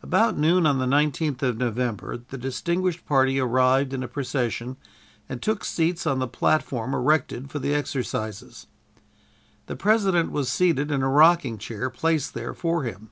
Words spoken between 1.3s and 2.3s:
of November,